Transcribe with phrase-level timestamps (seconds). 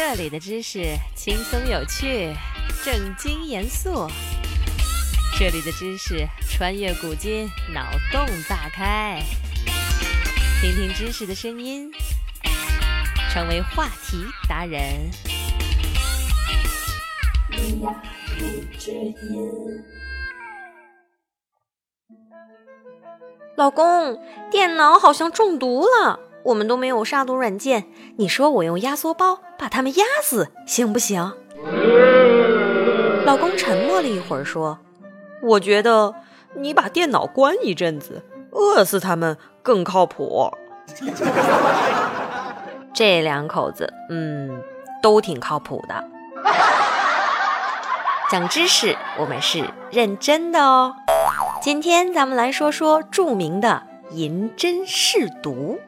[0.00, 2.32] 这里的知识轻松有趣，
[2.84, 4.06] 正经严肃。
[5.36, 7.82] 这里的知识穿越古今，脑
[8.12, 9.20] 洞大开。
[10.60, 11.90] 听听知识的声音，
[13.32, 15.10] 成为话题达人。
[23.56, 24.16] 老公，
[24.48, 27.88] 电脑好像中毒了，我们都没有杀毒软件。
[28.16, 31.32] 你说我用压缩包把他们压死行不行？
[33.24, 34.78] 老公沉默了一会儿，说。
[35.42, 36.14] 我觉得
[36.54, 38.22] 你把电脑关一阵子，
[38.52, 40.50] 饿死他们更靠谱。
[42.94, 44.62] 这两口子，嗯，
[45.02, 46.04] 都挺靠谱的。
[48.30, 50.94] 讲知识，我们是认真的哦。
[51.60, 55.78] 今天咱们来说说著名的银针试毒。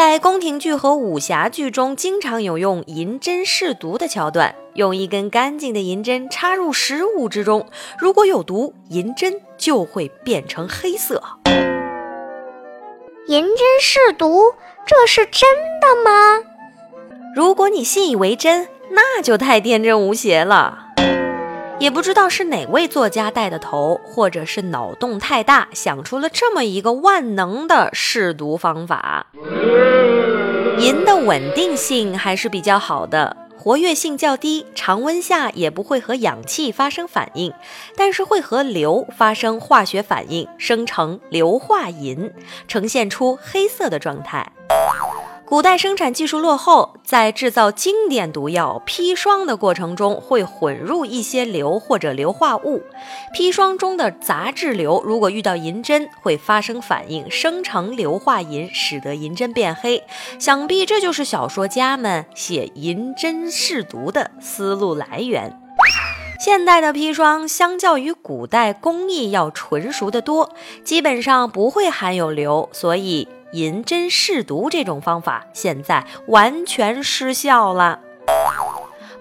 [0.00, 4.54] 在宫廷剧和武侠剧中，经常有用银针试毒的桥段。
[4.72, 7.66] 用一根干净的银针插入食物之中，
[7.98, 11.22] 如果有毒，银针就会变成黑色。
[13.26, 14.54] 银针试毒，
[14.86, 15.46] 这是真
[15.82, 16.42] 的吗？
[17.36, 20.89] 如果你信以为真，那就太天真无邪了。
[21.80, 29.26] 也不知道是哪位作家带的头，或者是脑洞太大，想出了这么一个万能的试毒方法。
[30.78, 33.34] 银的稳定性还是比较好的。
[33.56, 37.52] 活跃性较低，常温下也不会和氧气发生反应，
[37.96, 42.30] 但是会和硫发生化学反应，生成硫化银，
[42.68, 44.52] 呈现出黑色的状态。
[45.50, 52.84] 古代生产技术落后，在制造经典毒药砒霜的过程中，会混入一些硫或者硫化物。
[53.34, 60.04] 砒霜中的杂质硫如果遇到银针，会发生反应，生成硫化银，使得银针变黑。
[60.38, 65.60] 想必这就是小说家们写银针试毒的思路来源。
[66.38, 73.26] 现代的砒霜相较于古代工艺要纯熟得多，基本上不会含有硫，所以。
[73.52, 78.00] 银针试毒这种方法现在完全失效了。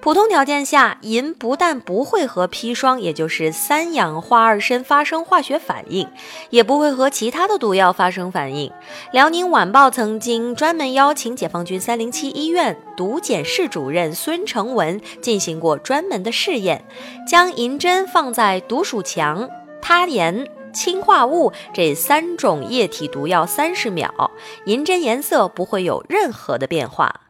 [0.01, 6.07] 普通条件下，银不但不会和砒霜，也就是三氧化二砷发生化学反应，
[6.51, 8.71] 也不会和其他的毒药发生反应。
[9.11, 16.85] 辽宁晚报曾经专门邀请解放军三零七医院毒检室主任孙成文进行过专门的试验，
[17.27, 19.49] 将银针放在毒鼠强、
[19.81, 20.47] 他盐。
[20.73, 24.31] 氰化物这三种液体毒药三十秒，
[24.65, 27.21] 银针颜色不会有任何的变化。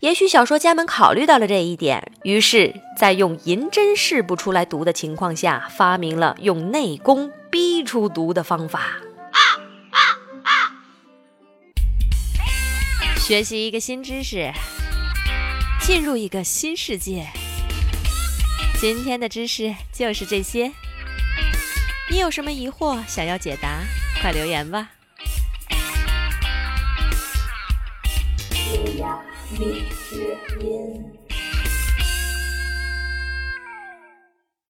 [0.00, 8.98] 也许小说家们考虑到了这一点，于是，在用银针试不出来毒的情况下，发明了用内功逼出毒的方法。
[13.16, 14.50] 学习一个新知识，
[15.80, 17.28] 进入一个新世界。
[18.80, 20.72] 今天的知识就是这些。
[22.12, 23.80] 你有什么疑惑想要解答？
[24.20, 24.90] 快留言吧！